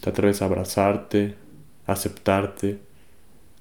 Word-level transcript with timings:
te 0.00 0.10
atreves 0.10 0.42
a 0.42 0.46
abrazarte, 0.46 1.34
aceptarte, 1.86 2.78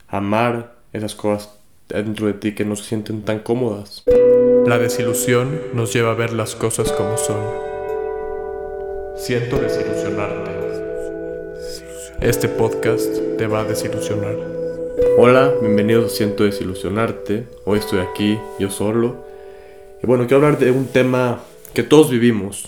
amar 0.08 0.76
esas 0.94 1.16
cosas 1.16 1.60
dentro 1.88 2.28
de 2.28 2.34
ti 2.34 2.56
que 2.56 2.66
no 2.66 2.76
se 2.76 2.86
sienten 2.86 3.24
tan 3.24 3.40
cómodas. 3.40 4.04
La 4.66 4.78
desilusión 4.78 5.60
nos 5.74 5.94
lleva 5.94 6.12
a 6.12 6.16
ver 6.16 6.34
las 6.34 6.56
cosas 6.56 6.92
como 6.92 7.18
son. 7.18 7.44
Siento 9.16 9.58
desilusionarte. 9.58 10.60
Este 12.22 12.48
podcast 12.48 13.10
te 13.38 13.48
va 13.48 13.62
a 13.62 13.64
desilusionar. 13.66 14.36
Hola, 15.18 15.54
bienvenidos 15.62 16.14
a 16.14 16.16
Siento 16.16 16.44
desilusionarte. 16.44 17.48
Hoy 17.66 17.80
estoy 17.80 18.00
aquí, 18.00 18.38
yo 18.60 18.70
solo. 18.70 19.26
Y 20.02 20.08
bueno, 20.08 20.28
quiero 20.28 20.46
hablar 20.46 20.60
de 20.60 20.72
un 20.72 20.88
tema 20.88 21.40
que 21.74 21.84
todos 21.84 22.10
vivimos. 22.10 22.66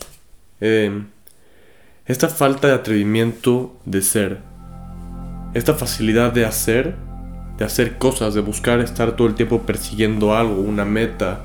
Eh, 0.60 1.04
esta 2.06 2.30
falta 2.30 2.68
de 2.68 2.74
atrevimiento 2.74 3.76
de 3.86 4.02
ser. 4.02 4.40
Esta 5.54 5.76
facilidad 5.76 6.34
de 6.34 6.46
hacer, 6.46 6.96
de 7.58 7.66
hacer 7.66 7.98
cosas, 7.98 8.34
de 8.34 8.42
buscar 8.42 8.80
estar 8.80 9.16
todo 9.16 9.28
el 9.28 9.36
tiempo 9.36 9.62
persiguiendo 9.62 10.36
algo, 10.36 10.62
una 10.62 10.86
meta, 10.86 11.42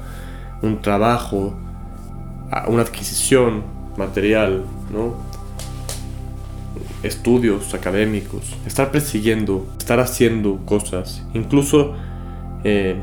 un 0.62 0.80
trabajo, 0.80 1.54
una 2.68 2.82
adquisición 2.82 3.64
material, 3.98 4.64
¿no? 4.92 5.14
Estudios 7.02 7.74
académicos, 7.74 8.56
estar 8.66 8.90
persiguiendo, 8.90 9.66
estar 9.78 10.00
haciendo 10.00 10.64
cosas, 10.64 11.22
incluso 11.34 11.94
eh, 12.64 13.00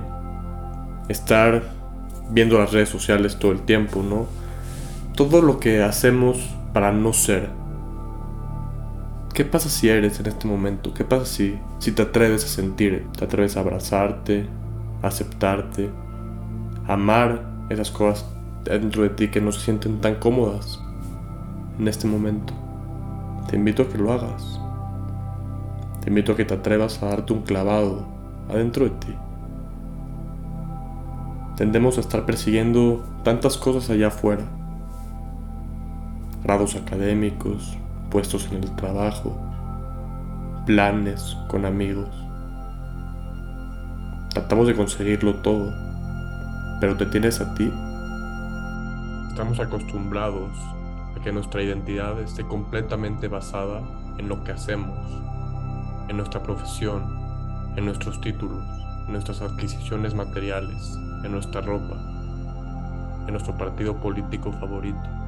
estar 1.08 1.64
viendo 2.32 2.58
las 2.58 2.72
redes 2.72 2.90
sociales 2.90 3.38
todo 3.38 3.52
el 3.52 3.62
tiempo, 3.62 4.02
¿no? 4.02 4.26
Todo 5.16 5.42
lo 5.42 5.60
que 5.60 5.84
hacemos 5.84 6.40
para 6.74 6.92
no 6.92 7.14
ser. 7.14 7.50
¿Qué 9.34 9.46
pasa 9.46 9.70
si 9.70 9.90
eres 9.90 10.20
en 10.20 10.28
este 10.28 10.48
momento? 10.48 10.94
¿Qué 10.94 11.06
pasa 11.06 11.26
si, 11.26 11.58
si 11.80 11.92
te 11.92 12.02
atreves 12.02 12.44
a 12.44 12.48
sentir? 12.48 13.08
¿Te 13.18 13.26
atreves 13.26 13.56
a 13.56 13.62
abrazarte, 13.62 14.48
a 15.02 15.08
aceptarte, 15.08 15.90
a 16.88 16.94
amar 16.94 17.44
esas 17.70 17.90
cosas 17.90 18.26
dentro 18.64 19.04
de 19.04 19.10
ti 19.10 19.30
que 19.30 19.42
no 19.42 19.52
se 19.52 19.62
sienten 19.62 20.02
tan 20.02 20.16
cómodas 20.16 20.80
en 21.80 21.88
este 21.88 22.08
momento? 22.08 22.54
Te 23.50 23.56
invito 23.56 23.84
a 23.84 23.90
que 23.90 23.98
lo 23.98 24.12
hagas. 24.12 24.60
Te 26.02 26.10
invito 26.10 26.34
a 26.34 26.36
que 26.36 26.46
te 26.46 26.54
atrevas 26.54 27.02
a 27.02 27.08
darte 27.08 27.34
un 27.34 27.42
clavado 27.42 28.06
adentro 28.50 28.86
de 28.86 28.92
ti. 28.92 29.16
Tendemos 31.56 31.98
a 31.98 32.02
estar 32.02 32.26
persiguiendo 32.26 33.04
tantas 33.24 33.58
cosas 33.58 33.90
allá 33.90 34.08
afuera 34.08 34.44
grados 36.44 36.76
académicos, 36.76 37.78
puestos 38.12 38.52
en 38.52 38.64
el 38.64 38.76
trabajo, 38.76 39.34
planes 40.66 41.38
con 41.48 41.66
amigos. 41.66 42.10
Tratamos 44.30 44.68
de 44.68 44.76
conseguirlo 44.76 45.36
todo, 45.36 45.74
pero 46.82 46.98
te 46.98 47.06
tienes 47.06 47.40
a 47.40 47.54
ti. 47.54 47.72
Estamos 49.30 49.58
acostumbrados 49.62 50.52
a 51.18 51.24
que 51.24 51.32
nuestra 51.32 51.64
identidad 51.64 52.20
esté 52.20 52.46
completamente 52.46 53.30
basada 53.30 53.82
en 54.18 54.28
lo 54.28 54.44
que 54.44 54.52
hacemos, 54.52 55.00
en 56.10 56.18
nuestra 56.18 56.44
profesión, 56.44 57.04
en 57.78 57.86
nuestros 57.86 58.20
títulos, 58.20 58.66
en 59.08 59.14
nuestras 59.14 59.42
adquisiciones 59.42 60.14
materiales, 60.14 61.00
en 61.24 61.32
nuestra 61.32 61.62
ropa, 61.62 61.96
en 63.28 63.32
nuestro 63.32 63.58
partido 63.58 63.96
político 63.96 64.52
favorito 64.52 65.23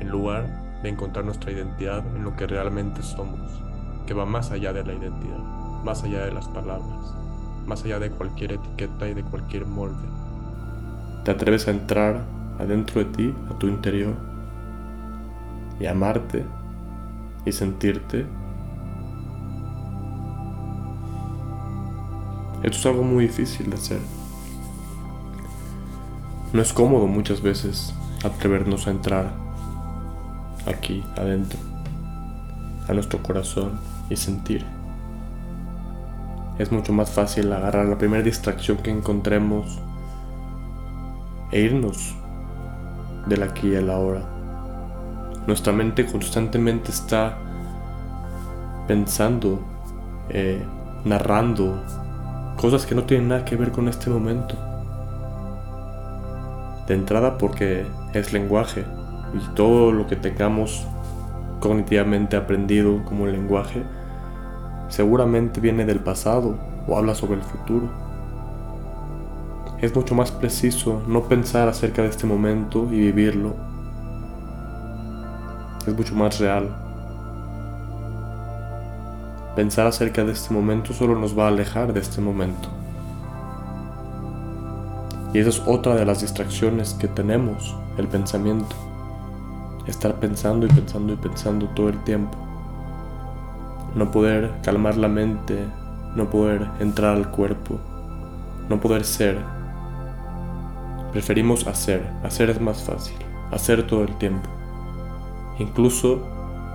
en 0.00 0.08
lugar 0.08 0.80
de 0.82 0.90
encontrar 0.90 1.24
nuestra 1.24 1.50
identidad 1.50 2.04
en 2.14 2.24
lo 2.24 2.36
que 2.36 2.46
realmente 2.46 3.02
somos, 3.02 3.40
que 4.06 4.14
va 4.14 4.26
más 4.26 4.50
allá 4.50 4.72
de 4.72 4.84
la 4.84 4.92
identidad, 4.92 5.38
más 5.84 6.02
allá 6.04 6.24
de 6.24 6.32
las 6.32 6.46
palabras, 6.48 7.14
más 7.66 7.84
allá 7.84 7.98
de 7.98 8.10
cualquier 8.10 8.52
etiqueta 8.52 9.08
y 9.08 9.14
de 9.14 9.22
cualquier 9.22 9.66
molde. 9.66 10.06
Te 11.24 11.30
atreves 11.30 11.66
a 11.68 11.70
entrar 11.70 12.20
adentro 12.58 13.02
de 13.02 13.06
ti, 13.06 13.34
a 13.50 13.58
tu 13.58 13.66
interior, 13.66 14.14
y 15.80 15.86
amarte 15.86 16.44
y 17.46 17.52
sentirte. 17.52 18.26
Esto 22.62 22.78
es 22.78 22.86
algo 22.86 23.02
muy 23.02 23.26
difícil 23.26 23.70
de 23.70 23.76
hacer. 23.76 24.00
No 26.52 26.62
es 26.62 26.72
cómodo 26.72 27.06
muchas 27.06 27.42
veces 27.42 27.94
atrevernos 28.22 28.86
a 28.86 28.90
entrar 28.90 29.43
aquí 30.66 31.04
adentro, 31.16 31.58
a 32.88 32.92
nuestro 32.92 33.22
corazón 33.22 33.72
y 34.08 34.16
sentir. 34.16 34.64
Es 36.58 36.70
mucho 36.70 36.92
más 36.92 37.10
fácil 37.10 37.52
agarrar 37.52 37.86
la 37.86 37.98
primera 37.98 38.22
distracción 38.22 38.78
que 38.78 38.90
encontremos 38.90 39.80
e 41.50 41.60
irnos 41.60 42.14
del 43.26 43.42
aquí 43.42 43.68
y 43.68 43.74
el 43.74 43.90
ahora. 43.90 44.22
Nuestra 45.46 45.72
mente 45.72 46.06
constantemente 46.06 46.90
está 46.90 47.36
pensando, 48.86 49.60
eh, 50.28 50.64
narrando 51.04 51.82
cosas 52.56 52.86
que 52.86 52.94
no 52.94 53.04
tienen 53.04 53.28
nada 53.28 53.44
que 53.44 53.56
ver 53.56 53.72
con 53.72 53.88
este 53.88 54.08
momento. 54.08 54.56
De 56.86 56.94
entrada 56.94 57.36
porque 57.36 57.86
es 58.12 58.32
lenguaje, 58.32 58.84
y 59.34 59.54
todo 59.54 59.92
lo 59.92 60.06
que 60.06 60.16
tengamos 60.16 60.86
cognitivamente 61.60 62.36
aprendido 62.36 63.04
como 63.04 63.26
lenguaje 63.26 63.82
seguramente 64.88 65.60
viene 65.60 65.84
del 65.84 66.00
pasado 66.00 66.56
o 66.86 66.96
habla 66.96 67.14
sobre 67.14 67.36
el 67.36 67.42
futuro. 67.42 67.88
Es 69.80 69.94
mucho 69.94 70.14
más 70.14 70.30
preciso 70.30 71.02
no 71.06 71.22
pensar 71.22 71.68
acerca 71.68 72.02
de 72.02 72.08
este 72.08 72.26
momento 72.26 72.86
y 72.90 73.00
vivirlo. 73.00 73.54
Es 75.86 75.96
mucho 75.96 76.14
más 76.14 76.38
real. 76.38 76.68
Pensar 79.56 79.86
acerca 79.86 80.24
de 80.24 80.32
este 80.32 80.52
momento 80.52 80.92
solo 80.92 81.18
nos 81.18 81.38
va 81.38 81.44
a 81.46 81.48
alejar 81.48 81.92
de 81.92 82.00
este 82.00 82.20
momento. 82.20 82.68
Y 85.32 85.38
esa 85.38 85.50
es 85.50 85.62
otra 85.66 85.94
de 85.96 86.04
las 86.04 86.20
distracciones 86.20 86.94
que 86.94 87.08
tenemos, 87.08 87.76
el 87.98 88.06
pensamiento 88.06 88.83
estar 89.86 90.18
pensando 90.20 90.66
y 90.66 90.68
pensando 90.68 91.12
y 91.12 91.16
pensando 91.16 91.66
todo 91.68 91.88
el 91.88 92.02
tiempo. 92.04 92.36
No 93.94 94.10
poder 94.10 94.52
calmar 94.62 94.96
la 94.96 95.08
mente, 95.08 95.66
no 96.16 96.30
poder 96.30 96.68
entrar 96.80 97.16
al 97.16 97.30
cuerpo, 97.30 97.78
no 98.68 98.80
poder 98.80 99.04
ser. 99.04 99.38
Preferimos 101.12 101.66
hacer, 101.66 102.10
hacer 102.24 102.50
es 102.50 102.60
más 102.60 102.82
fácil, 102.82 103.16
hacer 103.52 103.86
todo 103.86 104.02
el 104.02 104.16
tiempo. 104.18 104.48
Incluso 105.58 106.26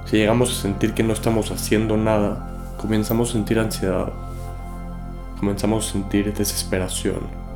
si 0.05 0.17
llegamos 0.17 0.51
a 0.51 0.61
sentir 0.61 0.93
que 0.93 1.03
no 1.03 1.13
estamos 1.13 1.51
haciendo 1.51 1.97
nada, 1.97 2.75
comenzamos 2.77 3.29
a 3.29 3.33
sentir 3.33 3.59
ansiedad, 3.59 4.11
comenzamos 5.39 5.87
a 5.87 5.91
sentir 5.91 6.33
desesperación 6.33 7.48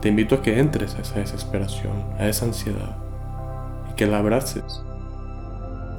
te 0.00 0.08
invito 0.08 0.36
a 0.36 0.42
que 0.42 0.58
entres 0.58 0.94
a 0.96 1.02
esa 1.02 1.18
desesperación, 1.18 1.92
a 2.18 2.26
esa 2.26 2.46
ansiedad, 2.46 2.96
y 3.90 3.94
que 3.94 4.06
la 4.06 4.18
abraces, 4.18 4.82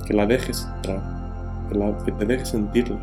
que 0.06 0.14
la 0.14 0.26
dejes 0.26 0.68
entrar, 0.76 1.02
que, 1.70 2.06
que 2.06 2.12
te 2.12 2.26
dejes 2.26 2.50
sentirla. 2.50 2.98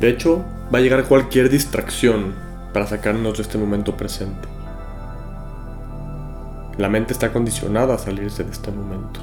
De 0.00 0.08
hecho, 0.10 0.44
va 0.72 0.78
a 0.78 0.82
llegar 0.82 1.04
cualquier 1.04 1.48
distracción 1.48 2.34
para 2.72 2.86
sacarnos 2.86 3.38
de 3.38 3.42
este 3.42 3.58
momento 3.58 3.96
presente. 3.96 4.48
La 6.76 6.88
mente 6.88 7.12
está 7.12 7.32
condicionada 7.32 7.94
a 7.94 7.98
salirse 7.98 8.44
de 8.44 8.50
este 8.52 8.70
momento. 8.70 9.20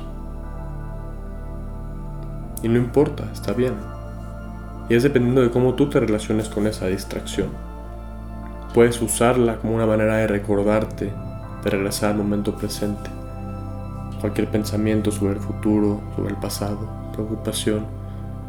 Y 2.64 2.68
no 2.68 2.78
importa, 2.78 3.24
está 3.32 3.54
bien. 3.54 3.76
Y 4.90 4.96
es 4.96 5.04
dependiendo 5.04 5.42
de 5.42 5.52
cómo 5.52 5.76
tú 5.76 5.88
te 5.88 6.00
relaciones 6.00 6.50
con 6.50 6.68
esa 6.68 6.88
distracción. 6.88 7.50
Puedes 8.76 9.02
usarla 9.02 9.56
como 9.56 9.74
una 9.74 9.86
manera 9.86 10.18
de 10.18 10.28
recordarte, 10.28 11.14
de 11.64 11.70
regresar 11.70 12.12
al 12.12 12.18
momento 12.18 12.58
presente. 12.58 13.10
Cualquier 14.20 14.52
pensamiento 14.52 15.12
sobre 15.12 15.36
el 15.36 15.40
futuro, 15.40 16.02
sobre 16.14 16.32
el 16.32 16.36
pasado, 16.36 16.90
preocupación, 17.14 17.86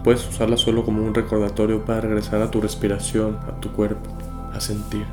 puedes 0.02 0.28
usarla 0.28 0.56
solo 0.56 0.84
como 0.84 1.00
un 1.04 1.14
recordatorio 1.14 1.84
para 1.84 2.00
regresar 2.00 2.42
a 2.42 2.50
tu 2.50 2.60
respiración, 2.60 3.38
a 3.46 3.60
tu 3.60 3.70
cuerpo, 3.70 4.10
a 4.52 4.58
sentir, 4.60 5.06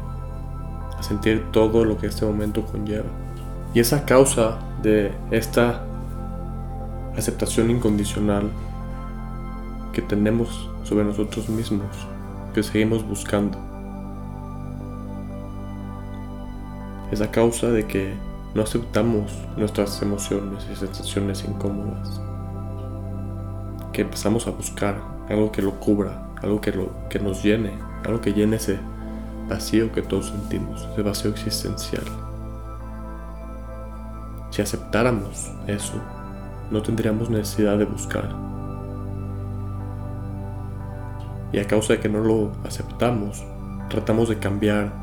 a 0.98 1.04
sentir 1.04 1.46
todo 1.52 1.86
lo 1.86 1.96
que 2.00 2.08
este 2.08 2.26
momento 2.26 2.66
conlleva. 2.66 3.06
Y 3.76 3.82
esa 3.82 4.06
causa 4.06 4.58
de 4.82 5.12
esta 5.30 5.84
aceptación 7.16 7.70
incondicional 7.70 8.50
que 9.92 10.02
tenemos 10.02 10.72
sobre 10.82 11.06
nosotros 11.06 11.50
mismos, 11.50 11.86
que 12.56 12.64
seguimos 12.64 13.08
buscando. 13.08 13.73
Es 17.14 17.22
a 17.22 17.30
causa 17.30 17.68
de 17.70 17.86
que 17.86 18.16
no 18.56 18.64
aceptamos 18.64 19.32
nuestras 19.56 20.02
emociones 20.02 20.68
y 20.72 20.76
sensaciones 20.76 21.44
incómodas. 21.46 22.22
que 23.92 24.02
empezamos 24.02 24.48
a 24.48 24.50
buscar, 24.50 25.00
algo 25.30 25.52
que 25.52 25.62
lo 25.62 25.80
cubra, 25.80 26.34
algo 26.42 26.60
que, 26.60 26.72
lo, 26.72 26.90
que 27.10 27.20
nos 27.20 27.44
llene, 27.44 27.78
algo 28.04 28.22
que 28.22 28.34
llene 28.34 28.56
ese 28.56 28.80
vacío 29.48 29.92
que 29.92 30.02
todos 30.02 30.30
sentimos, 30.30 30.88
ese 30.92 31.04
vacío 31.04 31.30
existencial. 31.30 32.04
Si 34.50 34.64
aceptáramos 34.64 35.52
eso, 35.68 35.94
no 36.72 36.82
tendríamos 36.82 37.30
necesidad 37.30 37.78
de 37.78 37.86
buscar. 37.86 38.30
Y 41.52 41.60
a 41.60 41.68
causa 41.68 41.94
de 41.94 42.00
que 42.00 42.10
no 42.10 42.20
lo 42.22 42.52
aceptamos, 42.66 43.46
tratamos 43.90 44.28
de 44.30 44.40
cambiar, 44.40 45.03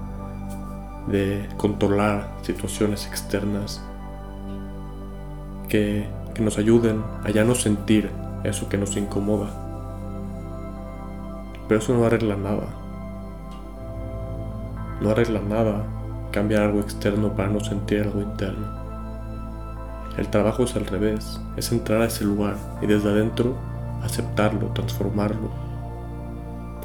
de 1.10 1.48
controlar 1.56 2.36
situaciones 2.42 3.06
externas 3.06 3.82
que, 5.68 6.06
que 6.34 6.42
nos 6.42 6.58
ayuden 6.58 7.02
a 7.24 7.30
ya 7.30 7.44
no 7.44 7.54
sentir 7.54 8.10
eso 8.44 8.68
que 8.68 8.78
nos 8.78 8.96
incomoda. 8.96 9.50
Pero 11.68 11.80
eso 11.80 11.94
no 11.94 12.04
arregla 12.04 12.36
nada. 12.36 12.66
No 15.00 15.10
arregla 15.10 15.40
nada 15.40 15.84
cambiar 16.32 16.62
algo 16.62 16.80
externo 16.80 17.34
para 17.34 17.48
no 17.48 17.60
sentir 17.60 18.02
algo 18.02 18.20
interno. 18.20 18.80
El 20.16 20.28
trabajo 20.28 20.64
es 20.64 20.76
al 20.76 20.86
revés, 20.86 21.40
es 21.56 21.72
entrar 21.72 22.02
a 22.02 22.06
ese 22.06 22.24
lugar 22.24 22.56
y 22.82 22.86
desde 22.86 23.08
adentro 23.08 23.56
aceptarlo, 24.02 24.68
transformarlo, 24.68 25.50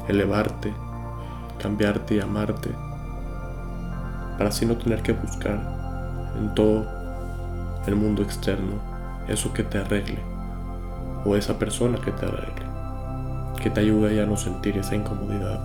elevarte, 0.08 0.72
cambiarte 1.60 2.16
y 2.16 2.20
amarte, 2.20 2.70
para 4.36 4.50
así 4.50 4.66
no 4.66 4.76
tener 4.76 5.02
que 5.02 5.12
buscar 5.12 5.58
en 6.38 6.54
todo 6.54 6.86
el 7.86 7.96
mundo 7.96 8.22
externo 8.22 8.74
eso 9.28 9.52
que 9.52 9.62
te 9.62 9.78
arregle 9.78 10.18
o 11.24 11.34
esa 11.36 11.58
persona 11.58 11.98
que 11.98 12.12
te 12.12 12.26
arregle, 12.26 12.66
que 13.60 13.70
te 13.70 13.80
ayude 13.80 14.22
a 14.22 14.26
no 14.26 14.36
sentir 14.36 14.78
esa 14.78 14.94
incomodidad. 14.94 15.60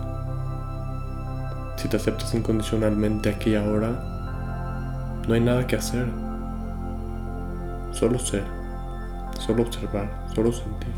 Si 1.75 1.87
te 1.87 1.97
aceptas 1.97 2.33
incondicionalmente 2.33 3.29
aquí 3.29 3.51
y 3.51 3.55
ahora, 3.55 3.89
no 5.27 5.33
hay 5.33 5.41
nada 5.41 5.67
que 5.67 5.75
hacer. 5.75 6.07
Solo 7.91 8.17
ser, 8.17 8.43
solo 9.39 9.63
observar, 9.63 10.25
solo 10.33 10.51
sentir. 10.51 10.93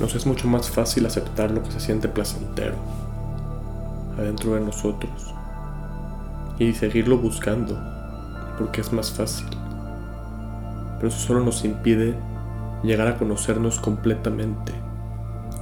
Nos 0.00 0.14
es 0.14 0.26
mucho 0.26 0.48
más 0.48 0.70
fácil 0.70 1.06
aceptar 1.06 1.50
lo 1.50 1.62
que 1.62 1.70
se 1.70 1.80
siente 1.80 2.08
placentero 2.08 2.76
adentro 4.18 4.54
de 4.54 4.60
nosotros 4.60 5.34
y 6.60 6.74
seguirlo 6.74 7.16
buscando 7.16 7.76
porque 8.58 8.82
es 8.82 8.92
más 8.92 9.10
fácil. 9.10 9.48
Pero 10.96 11.08
eso 11.08 11.18
solo 11.18 11.40
nos 11.40 11.64
impide 11.64 12.14
llegar 12.82 13.08
a 13.08 13.16
conocernos 13.16 13.80
completamente 13.80 14.72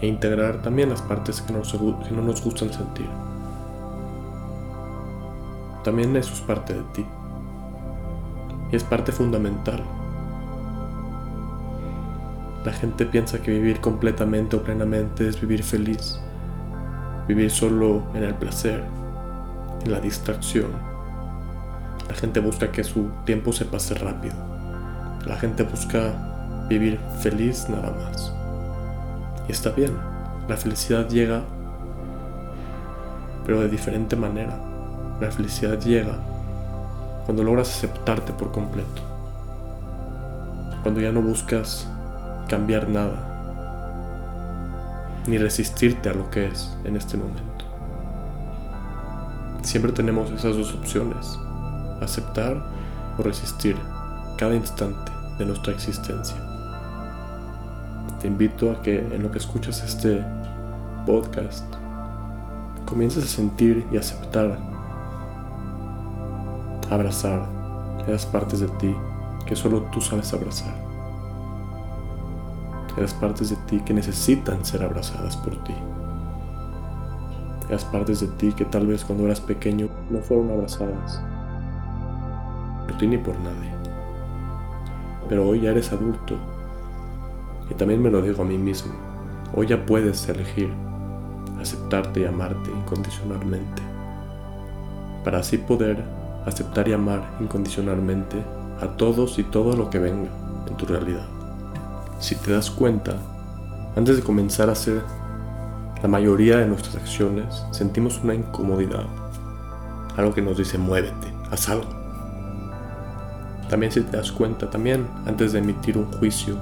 e 0.01 0.09
integrar 0.09 0.61
también 0.61 0.91
las 0.91 1.01
partes 1.01 1.41
que, 1.41 1.55
que 1.55 2.15
no 2.15 2.23
nos 2.23 2.43
gustan 2.43 2.73
sentir. 2.73 3.09
También 5.85 6.17
eso 6.17 6.35
es 6.35 6.41
parte 6.41 6.75
de 6.75 6.83
ti. 6.93 7.07
Y 8.73 8.77
es 8.77 8.83
parte 8.83 9.13
fundamental. 9.13 9.81
La 12.65 12.73
gente 12.73 13.07
piensa 13.07 13.41
que 13.41 13.53
vivir 13.53 13.81
completamente 13.81 14.57
o 14.57 14.63
plenamente 14.65 15.29
es 15.29 15.41
vivir 15.41 15.63
feliz. 15.63 16.21
Vivir 17.29 17.53
solo 17.53 18.03
en 18.15 18.25
el 18.25 18.35
placer, 18.35 18.85
en 19.85 19.93
la 19.93 20.01
distracción. 20.01 20.88
La 22.19 22.23
gente 22.23 22.41
busca 22.41 22.73
que 22.73 22.83
su 22.83 23.11
tiempo 23.25 23.53
se 23.53 23.65
pase 23.65 23.95
rápido. 23.95 24.35
La 25.25 25.37
gente 25.37 25.63
busca 25.63 26.67
vivir 26.69 26.99
feliz 27.21 27.69
nada 27.69 27.93
más. 27.93 28.33
Y 29.49 29.53
está 29.53 29.71
bien, 29.71 29.93
la 30.49 30.57
felicidad 30.57 31.09
llega, 31.09 31.43
pero 33.47 33.61
de 33.61 33.69
diferente 33.69 34.17
manera. 34.17 34.59
La 35.21 35.31
felicidad 35.31 35.79
llega 35.79 36.19
cuando 37.25 37.45
logras 37.45 37.69
aceptarte 37.69 38.33
por 38.33 38.51
completo. 38.51 39.01
Cuando 40.83 41.01
ya 41.01 41.13
no 41.13 41.23
buscas 41.23 41.87
cambiar 42.49 42.89
nada, 42.89 43.15
ni 45.29 45.39
resistirte 45.39 46.09
a 46.09 46.15
lo 46.15 46.29
que 46.31 46.49
es 46.49 46.77
en 46.83 46.97
este 46.97 47.17
momento. 47.17 47.65
Siempre 49.63 49.93
tenemos 49.93 50.33
esas 50.33 50.57
dos 50.57 50.75
opciones, 50.75 51.39
aceptar 52.01 52.63
o 53.19 53.23
resistir 53.23 53.77
cada 54.37 54.55
instante 54.55 55.13
de 55.39 55.47
nuestra 55.47 55.73
existencia 55.73 56.37
te 58.21 58.27
invito 58.27 58.71
a 58.73 58.83
que 58.83 58.99
en 58.99 59.23
lo 59.23 59.31
que 59.31 59.39
escuchas 59.39 59.83
este 59.85 60.25
podcast 61.07 61.65
comiences 62.85 63.25
a 63.25 63.29
sentir 63.29 63.87
y 63.93 63.97
aceptar, 63.97 64.59
abrazar 66.91 67.47
esas 68.07 68.27
partes 68.27 68.61
de 68.61 68.69
ti 68.69 68.95
que 69.47 69.55
solo 69.55 69.83
tú 69.93 70.01
sabes 70.01 70.33
abrazar. 70.33 70.75
Esas 72.97 73.15
partes 73.15 73.51
de 73.51 73.57
ti 73.69 73.81
que 73.81 73.95
necesitan 73.95 74.65
ser 74.65 74.83
abrazadas 74.83 75.37
por 75.37 75.63
ti. 75.63 75.75
Esas 77.69 77.85
partes 77.85 78.21
de 78.21 78.27
ti 78.27 78.53
que 78.53 78.65
tal 78.65 78.89
vez 78.89 79.05
cuando 79.05 79.27
eras 79.27 79.41
pequeño 79.41 79.89
no 80.11 80.19
fueron 80.21 80.51
abrazadas. 80.51 81.23
Por 82.89 82.99
ti 82.99 83.07
ni 83.07 83.19
por 83.19 83.39
nadie. 83.39 83.71
Pero 85.29 85.47
hoy 85.47 85.61
ya 85.61 85.71
eres 85.71 85.93
adulto 85.93 86.35
y 87.71 87.75
también 87.75 88.03
me 88.03 88.11
lo 88.11 88.21
digo 88.21 88.43
a 88.43 88.47
mí 88.47 88.59
mismo. 88.59 88.93
Hoy 89.55 89.69
ya 89.69 89.87
puedes 89.87 90.29
elegir 90.29 90.73
aceptarte 91.61 92.21
y 92.21 92.25
amarte 92.25 92.71
incondicionalmente. 92.71 93.83
Para 95.25 95.39
así 95.39 95.59
poder 95.59 96.03
aceptar 96.47 96.89
y 96.89 96.93
amar 96.93 97.37
incondicionalmente 97.41 98.43
a 98.81 98.87
todos 98.97 99.39
y 99.39 99.45
todo 99.45 99.77
lo 99.77 99.91
que 99.91 99.99
venga 99.99 100.31
en 100.67 100.77
tu 100.77 100.87
realidad. 100.87 101.27
Si 102.21 102.35
te 102.37 102.53
das 102.53 102.71
cuenta, 102.71 103.17
antes 103.97 104.17
de 104.17 104.23
comenzar 104.23 104.69
a 104.69 104.73
hacer 104.73 105.03
la 106.03 106.09
mayoría 106.09 106.59
de 106.59 106.67
nuestras 106.67 106.97
acciones, 106.97 107.65
sentimos 107.73 108.21
una 108.23 108.35
incomodidad. 108.35 109.05
Algo 110.17 110.35
que 110.35 110.43
nos 110.43 110.57
dice 110.57 110.79
muévete, 110.79 111.33
haz 111.51 111.69
algo. 111.69 111.98
También 113.69 113.93
si 113.93 114.01
te 114.01 114.17
das 114.17 114.33
cuenta, 114.33 114.71
también 114.71 115.07
antes 115.27 115.53
de 115.53 115.59
emitir 115.59 115.99
un 115.99 116.11
juicio 116.13 116.59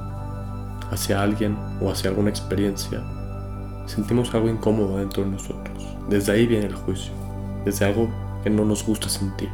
hacia 0.91 1.23
alguien 1.23 1.57
o 1.81 1.91
hacia 1.91 2.11
alguna 2.11 2.31
experiencia, 2.31 3.03
sentimos 3.87 4.35
algo 4.35 4.49
incómodo 4.49 4.99
dentro 4.99 5.25
de 5.25 5.31
nosotros. 5.31 5.97
Desde 6.09 6.33
ahí 6.33 6.47
viene 6.47 6.67
el 6.67 6.75
juicio, 6.75 7.13
desde 7.65 7.85
algo 7.85 8.09
que 8.43 8.51
no 8.51 8.65
nos 8.65 8.85
gusta 8.85 9.09
sentir. 9.09 9.51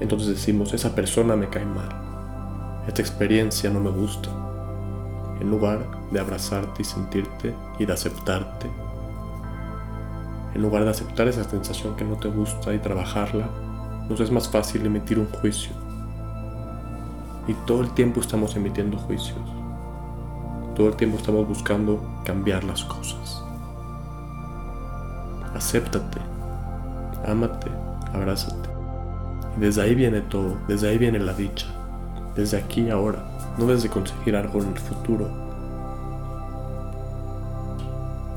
Entonces 0.00 0.28
decimos, 0.28 0.72
esa 0.72 0.94
persona 0.94 1.36
me 1.36 1.48
cae 1.48 1.66
mal, 1.66 1.88
esta 2.88 3.02
experiencia 3.02 3.70
no 3.70 3.80
me 3.80 3.90
gusta. 3.90 4.30
En 5.40 5.50
lugar 5.50 5.86
de 6.10 6.20
abrazarte 6.20 6.82
y 6.82 6.84
sentirte 6.84 7.54
y 7.78 7.86
de 7.86 7.92
aceptarte, 7.92 8.66
en 10.54 10.62
lugar 10.62 10.84
de 10.84 10.90
aceptar 10.90 11.28
esa 11.28 11.44
sensación 11.44 11.96
que 11.96 12.04
no 12.04 12.16
te 12.16 12.28
gusta 12.28 12.74
y 12.74 12.78
trabajarla, 12.78 13.48
nos 14.08 14.20
es 14.20 14.30
más 14.30 14.48
fácil 14.48 14.84
emitir 14.84 15.18
un 15.18 15.28
juicio. 15.28 15.79
Y 17.46 17.54
todo 17.66 17.82
el 17.82 17.90
tiempo 17.90 18.20
estamos 18.20 18.54
emitiendo 18.56 18.96
juicios 18.96 19.38
todo 20.80 20.88
el 20.88 20.96
tiempo 20.96 21.18
estamos 21.18 21.46
buscando 21.46 22.00
cambiar 22.24 22.64
las 22.64 22.82
cosas. 22.84 23.42
Acéptate, 25.54 26.18
ámate, 27.26 27.70
abrázate. 28.14 28.70
Y 29.58 29.60
desde 29.60 29.82
ahí 29.82 29.94
viene 29.94 30.22
todo, 30.22 30.56
desde 30.68 30.88
ahí 30.88 30.96
viene 30.96 31.18
la 31.18 31.34
dicha, 31.34 31.66
desde 32.34 32.56
aquí 32.56 32.82
y 32.82 32.90
ahora, 32.90 33.22
no 33.58 33.66
desde 33.66 33.90
conseguir 33.90 34.36
algo 34.36 34.62
en 34.62 34.68
el 34.68 34.78
futuro. 34.78 35.28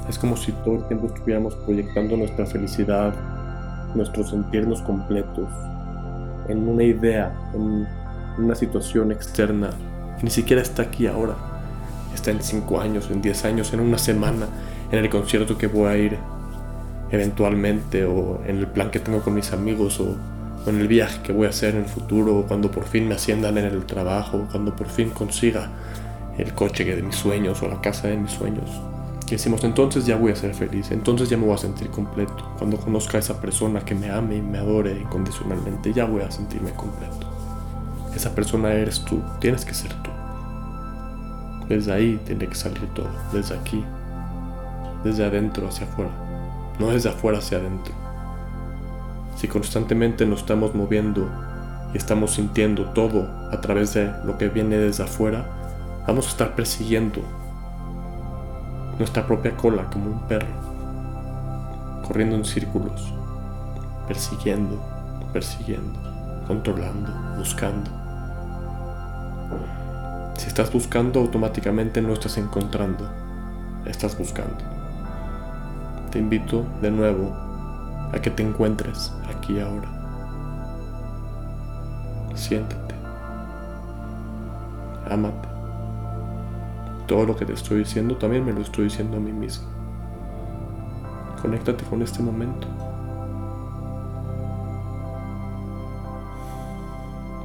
Es 0.09 0.19
como 0.19 0.35
si 0.35 0.51
todo 0.51 0.75
el 0.75 0.83
tiempo 0.87 1.07
estuviéramos 1.07 1.55
proyectando 1.55 2.17
nuestra 2.17 2.45
felicidad, 2.45 3.13
nuestros 3.95 4.31
sentirnos 4.31 4.81
completos, 4.81 5.47
en 6.49 6.67
una 6.67 6.83
idea, 6.83 7.33
en 7.53 7.87
una 8.37 8.55
situación 8.55 9.11
externa 9.11 9.69
que 10.17 10.23
ni 10.23 10.29
siquiera 10.29 10.61
está 10.61 10.83
aquí 10.83 11.07
ahora 11.07 11.35
está 12.13 12.31
en 12.31 12.41
5 12.41 12.79
años, 12.79 13.09
en 13.11 13.21
10 13.21 13.45
años, 13.45 13.73
en 13.73 13.79
una 13.79 13.97
semana, 13.97 14.47
en 14.91 14.99
el 14.99 15.09
concierto 15.09 15.57
que 15.57 15.67
voy 15.67 15.87
a 15.87 15.97
ir 15.97 16.17
eventualmente, 17.11 18.05
o 18.05 18.41
en 18.45 18.57
el 18.57 18.67
plan 18.67 18.91
que 18.91 18.99
tengo 18.99 19.21
con 19.21 19.33
mis 19.33 19.51
amigos, 19.51 19.99
o, 19.99 20.15
en 20.65 20.79
el 20.79 20.87
viaje 20.87 21.19
que 21.21 21.33
voy 21.33 21.47
a 21.47 21.49
hacer 21.49 21.75
en 21.75 21.81
el 21.81 21.89
futuro, 21.89 22.37
o 22.37 22.43
cuando 22.43 22.71
por 22.71 22.85
fin 22.85 23.07
me 23.07 23.15
asciendan 23.15 23.57
en 23.57 23.65
el 23.65 23.85
trabajo, 23.85 24.37
o 24.37 24.51
cuando 24.51 24.75
por 24.75 24.87
fin 24.87 25.09
consiga 25.09 25.69
el 26.37 26.53
coche 26.53 26.83
de 26.83 27.01
mis 27.01 27.15
sueños 27.15 27.61
o 27.61 27.67
la 27.67 27.81
casa 27.81 28.07
de 28.07 28.17
mis 28.17 28.31
sueños. 28.31 28.69
Y 29.27 29.31
decimos, 29.35 29.63
entonces 29.63 30.05
ya 30.05 30.15
voy 30.15 30.31
a 30.31 30.35
ser 30.35 30.53
feliz, 30.53 30.91
entonces 30.91 31.27
ya 31.27 31.37
me 31.37 31.45
voy 31.45 31.55
a 31.55 31.57
sentir 31.57 31.89
completo. 31.89 32.53
Cuando 32.57 32.77
conozca 32.77 33.17
a 33.17 33.19
esa 33.19 33.41
persona 33.41 33.81
que 33.81 33.95
me 33.95 34.11
ame 34.11 34.37
y 34.37 34.41
me 34.41 34.59
adore 34.59 34.91
incondicionalmente, 34.91 35.91
ya 35.91 36.05
voy 36.05 36.21
a 36.21 36.29
sentirme 36.29 36.71
completo. 36.71 37.32
Esa 38.15 38.35
persona 38.35 38.71
eres 38.73 39.03
tú, 39.03 39.21
tienes 39.39 39.65
que 39.65 39.73
ser 39.73 39.91
tú. 40.03 40.11
Desde 41.67 41.93
ahí 41.93 42.21
tiene 42.25 42.47
que 42.47 42.55
salir 42.55 42.87
todo, 42.93 43.09
desde 43.31 43.55
aquí, 43.55 43.83
desde 45.03 45.25
adentro 45.25 45.67
hacia 45.67 45.87
afuera, 45.87 46.11
no 46.79 46.89
desde 46.89 47.09
afuera 47.09 47.39
hacia 47.39 47.57
adentro. 47.57 47.93
Si 49.35 49.47
constantemente 49.47 50.25
nos 50.25 50.41
estamos 50.41 50.75
moviendo 50.75 51.27
y 51.93 51.97
estamos 51.97 52.35
sintiendo 52.35 52.85
todo 52.91 53.27
a 53.51 53.59
través 53.61 53.93
de 53.93 54.13
lo 54.25 54.37
que 54.37 54.49
viene 54.49 54.77
desde 54.77 55.03
afuera, 55.03 55.45
vamos 56.07 56.27
a 56.27 56.29
estar 56.29 56.55
persiguiendo 56.55 57.21
nuestra 58.99 59.25
propia 59.25 59.55
cola 59.57 59.89
como 59.89 60.05
un 60.05 60.27
perro, 60.27 60.47
corriendo 62.05 62.35
en 62.35 62.45
círculos, 62.45 63.13
persiguiendo, 64.07 64.79
persiguiendo, 65.31 65.99
controlando, 66.47 67.11
buscando. 67.37 68.02
Estás 70.53 70.71
buscando, 70.71 71.19
automáticamente 71.19 71.99
no 71.99 72.13
estás 72.13 72.37
encontrando, 72.37 73.09
estás 73.87 74.15
buscando. 74.15 74.59
Te 76.11 76.19
invito 76.19 76.63
de 76.79 76.91
nuevo 76.91 77.33
a 78.13 78.19
que 78.21 78.29
te 78.29 78.43
encuentres 78.43 79.11
aquí 79.35 79.59
ahora. 79.59 79.89
Siéntate. 82.35 82.93
Ámate. 85.09 85.49
Todo 87.07 87.25
lo 87.25 87.35
que 87.35 87.47
te 87.47 87.53
estoy 87.53 87.79
diciendo 87.79 88.15
también 88.17 88.45
me 88.45 88.53
lo 88.53 88.61
estoy 88.61 88.83
diciendo 88.83 89.17
a 89.17 89.19
mí 89.19 89.31
mismo. 89.31 89.67
Conéctate 91.41 91.83
con 91.85 92.03
este 92.03 92.21
momento. 92.21 92.67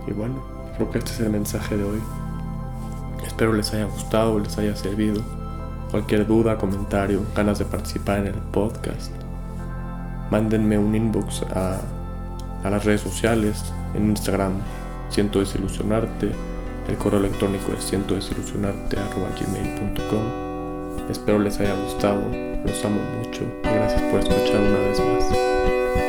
Y 0.07 0.12
bueno, 0.12 0.43
creo 0.77 0.91
que 0.91 0.99
este 0.99 1.12
es 1.12 1.21
el 1.21 1.31
mensaje 1.31 1.75
de 1.75 1.85
hoy. 1.85 2.03
Espero 3.38 3.52
les 3.52 3.73
haya 3.73 3.85
gustado, 3.85 4.40
les 4.40 4.59
haya 4.59 4.75
servido. 4.75 5.23
Cualquier 5.92 6.26
duda, 6.26 6.59
comentario, 6.59 7.23
ganas 7.37 7.61
de 7.61 7.66
participar 7.66 8.18
en 8.18 8.26
el 8.26 8.35
podcast, 8.35 9.12
mándenme 10.28 10.76
un 10.76 10.92
inbox 10.92 11.42
a, 11.54 11.80
las 12.68 12.85
redes 12.85 13.00
sociales, 13.00 13.73
en 13.95 14.11
Instagram, 14.11 14.54
siento 15.09 15.38
desilusionarte, 15.38 16.33
el 16.88 16.97
correo 16.97 17.21
electrónico 17.21 17.71
es 17.78 17.85
siento 17.85 18.16
gmail.com 18.16 18.99
Espero 21.09 21.38
les 21.38 21.61
haya 21.61 21.80
gustado, 21.80 22.21
los 22.66 22.85
amo 22.85 23.00
mucho 23.23 23.45
y 23.62 23.68
gracias 23.68 24.02
por 24.02 24.18
escuchar 24.18 24.61
una 24.62 24.78
vez 24.80 24.99
más. 24.99 26.08